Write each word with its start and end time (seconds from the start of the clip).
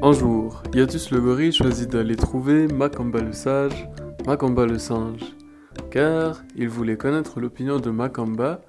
Un 0.00 0.12
jour, 0.12 0.62
Yatus 0.74 1.10
le 1.10 1.20
gorille 1.20 1.50
choisit 1.50 1.90
d'aller 1.90 2.14
trouver 2.14 2.68
Macamba 2.68 3.20
le 3.20 3.32
sage, 3.32 3.88
Macamba 4.26 4.64
le 4.64 4.78
singe, 4.78 5.34
car 5.90 6.44
il 6.54 6.68
voulait 6.68 6.96
connaître 6.96 7.40
l'opinion 7.40 7.80
de 7.80 7.90
Macamba 7.90 8.60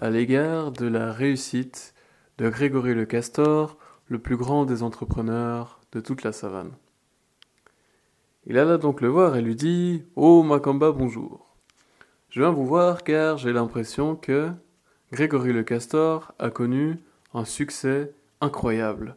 à 0.00 0.10
l'égard 0.10 0.70
de 0.70 0.86
la 0.86 1.12
réussite 1.12 1.92
de 2.38 2.48
Grégory 2.48 2.94
le 2.94 3.04
castor, 3.04 3.78
le 4.06 4.20
plus 4.20 4.36
grand 4.36 4.64
des 4.64 4.84
entrepreneurs 4.84 5.80
de 5.90 5.98
toute 5.98 6.22
la 6.22 6.30
savane. 6.30 6.70
Il 8.46 8.56
alla 8.56 8.78
donc 8.78 9.00
le 9.00 9.08
voir 9.08 9.36
et 9.36 9.42
lui 9.42 9.56
dit 9.56 10.04
Oh 10.14 10.44
Macamba, 10.44 10.92
bonjour. 10.92 11.56
Je 12.30 12.38
viens 12.38 12.52
vous 12.52 12.66
voir 12.66 13.02
car 13.02 13.38
j'ai 13.38 13.52
l'impression 13.52 14.14
que 14.14 14.50
Grégory 15.10 15.52
le 15.52 15.64
castor 15.64 16.32
a 16.38 16.50
connu 16.50 17.00
un 17.34 17.44
succès 17.44 18.12
incroyable. 18.40 19.16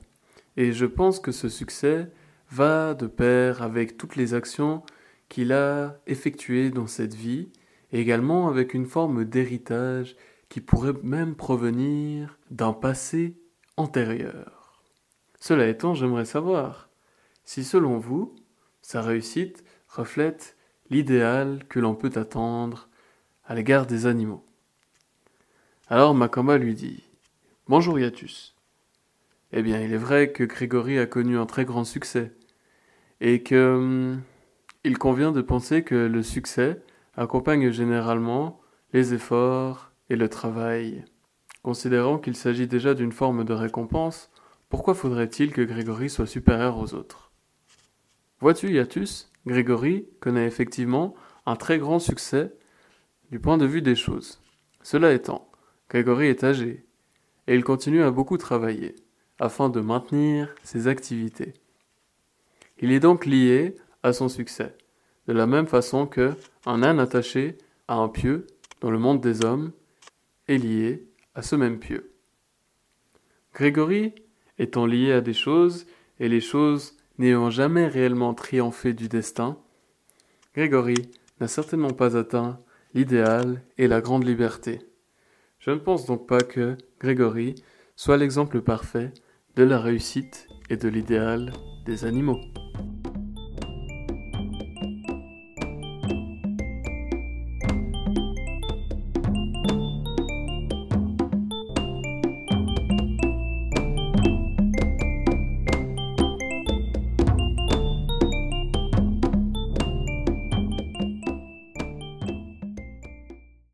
Et 0.59 0.73
je 0.73 0.85
pense 0.85 1.21
que 1.21 1.31
ce 1.31 1.47
succès 1.47 2.11
va 2.51 2.93
de 2.93 3.07
pair 3.07 3.61
avec 3.61 3.95
toutes 3.95 4.17
les 4.17 4.33
actions 4.33 4.83
qu'il 5.29 5.53
a 5.53 6.01
effectuées 6.05 6.69
dans 6.69 6.85
cette 6.85 7.13
vie, 7.13 7.47
et 7.93 8.01
également 8.01 8.49
avec 8.49 8.73
une 8.73 8.85
forme 8.85 9.23
d'héritage 9.23 10.17
qui 10.49 10.59
pourrait 10.59 10.99
même 11.01 11.35
provenir 11.35 12.37
d'un 12.51 12.73
passé 12.73 13.37
antérieur. 13.77 14.83
Cela 15.39 15.65
étant, 15.65 15.93
j'aimerais 15.93 16.25
savoir 16.25 16.89
si 17.45 17.63
selon 17.63 17.97
vous, 17.97 18.35
sa 18.81 19.01
réussite 19.01 19.63
reflète 19.87 20.57
l'idéal 20.89 21.63
que 21.69 21.79
l'on 21.79 21.95
peut 21.95 22.11
attendre 22.15 22.89
à 23.45 23.55
l'égard 23.55 23.85
des 23.85 24.07
animaux. 24.07 24.43
Alors 25.87 26.13
Makamba 26.13 26.57
lui 26.57 26.73
dit 26.73 27.05
Bonjour 27.69 27.97
Yatus. 27.97 28.58
Eh 29.51 29.63
bien, 29.63 29.81
il 29.81 29.93
est 29.93 29.97
vrai 29.97 30.31
que 30.31 30.43
Grégory 30.43 30.99
a 30.99 31.07
connu 31.07 31.37
un 31.37 31.47
très 31.47 31.65
grand 31.65 31.83
succès, 31.83 32.33
et 33.19 33.41
que 33.41 33.75
hum, 33.75 34.21
il 34.83 34.97
convient 34.99 35.31
de 35.31 35.41
penser 35.41 35.83
que 35.83 35.95
le 35.95 36.21
succès 36.21 36.81
accompagne 37.17 37.71
généralement 37.71 38.61
les 38.93 39.13
efforts 39.15 39.91
et 40.09 40.15
le 40.15 40.29
travail. 40.29 41.03
Considérant 41.63 42.19
qu'il 42.19 42.35
s'agit 42.35 42.67
déjà 42.67 42.93
d'une 42.93 43.11
forme 43.11 43.43
de 43.43 43.53
récompense, 43.53 44.29
pourquoi 44.69 44.93
faudrait-il 44.93 45.51
que 45.51 45.61
Grégory 45.61 46.11
soit 46.11 46.27
supérieur 46.27 46.77
aux 46.77 46.93
autres? 46.93 47.31
Vois-tu, 48.39 48.71
Yatus, 48.71 49.31
Grégory 49.47 50.07
connaît 50.19 50.45
effectivement 50.45 51.15
un 51.47 51.55
très 51.55 51.79
grand 51.79 51.99
succès 51.99 52.53
du 53.31 53.39
point 53.39 53.57
de 53.57 53.65
vue 53.65 53.81
des 53.81 53.95
choses. 53.95 54.39
Cela 54.83 55.11
étant, 55.11 55.49
Grégory 55.89 56.27
est 56.27 56.43
âgé, 56.43 56.85
et 57.47 57.55
il 57.55 57.63
continue 57.63 58.03
à 58.03 58.11
beaucoup 58.11 58.37
travailler 58.37 58.95
afin 59.39 59.69
de 59.69 59.79
maintenir 59.79 60.53
ses 60.63 60.87
activités. 60.87 61.53
Il 62.79 62.91
est 62.91 62.99
donc 62.99 63.25
lié 63.25 63.75
à 64.03 64.13
son 64.13 64.29
succès, 64.29 64.75
de 65.27 65.33
la 65.33 65.47
même 65.47 65.67
façon 65.67 66.05
que 66.05 66.33
un 66.65 66.83
âne 66.83 66.99
attaché 66.99 67.57
à 67.87 67.95
un 67.95 68.09
pieu 68.09 68.47
dans 68.81 68.91
le 68.91 68.99
monde 68.99 69.21
des 69.21 69.43
hommes 69.43 69.71
est 70.47 70.57
lié 70.57 71.07
à 71.35 71.41
ce 71.41 71.55
même 71.55 71.79
pieu. 71.79 72.11
Grégory 73.53 74.13
étant 74.57 74.85
lié 74.85 75.11
à 75.11 75.21
des 75.21 75.33
choses 75.33 75.85
et 76.19 76.29
les 76.29 76.41
choses 76.41 76.97
n'ayant 77.17 77.49
jamais 77.49 77.87
réellement 77.87 78.33
triomphé 78.33 78.93
du 78.93 79.07
destin, 79.07 79.57
Grégory 80.55 81.09
n'a 81.39 81.47
certainement 81.47 81.91
pas 81.91 82.17
atteint 82.17 82.59
l'idéal 82.93 83.61
et 83.77 83.87
la 83.87 84.01
grande 84.01 84.25
liberté. 84.25 84.79
Je 85.59 85.71
ne 85.71 85.77
pense 85.77 86.05
donc 86.05 86.27
pas 86.27 86.41
que 86.41 86.77
Grégory 86.99 87.55
soit 87.95 88.17
l'exemple 88.17 88.61
parfait 88.61 89.11
de 89.55 89.63
la 89.63 89.79
réussite 89.79 90.47
et 90.69 90.77
de 90.77 90.87
l'idéal 90.87 91.53
des 91.85 92.05
animaux. 92.05 92.39